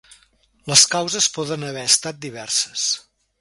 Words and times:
Les 0.71 0.85
causes 0.93 1.27
poden 1.35 1.67
haver 1.69 1.85
estat 1.91 2.21
diverses. 2.25 2.89